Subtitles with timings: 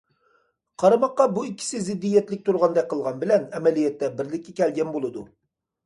[0.83, 5.31] قارىماققا بۇ ئىككىسى زىددىيەتلىك تۇرغاندەك قىلغان بىلەن، ئەمەلىيەتتە بىرلىككە كەلگەن بولىدۇ.